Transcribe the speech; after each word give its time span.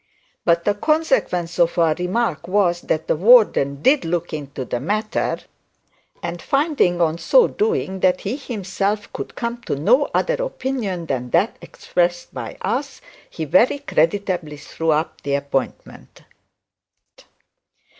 But 0.45 0.65
the 0.65 0.73
consequence 0.73 1.59
of 1.59 1.77
our 1.77 1.93
remark 1.93 2.47
was, 2.47 2.81
that 2.81 3.07
the 3.07 3.15
warden 3.15 3.83
did 3.83 4.03
look 4.03 4.33
into 4.33 4.65
the 4.65 4.79
matter, 4.79 5.37
and 6.23 6.41
finding 6.41 6.99
on 6.99 7.17
doing 7.57 7.89
so 7.99 7.99
that 7.99 8.21
he 8.21 8.35
himself 8.35 9.13
could 9.13 9.35
come 9.35 9.61
to 9.67 9.75
no 9.75 10.05
other 10.11 10.41
opinion 10.41 11.05
than 11.05 11.29
that 11.29 11.55
expressed 11.61 12.33
by 12.33 12.57
us, 12.61 12.99
he 13.29 13.45
very 13.45 13.77
creditably 13.77 14.57
threw 14.57 14.89
up 14.89 15.21
the 15.21 15.35
appointment. 15.35 16.21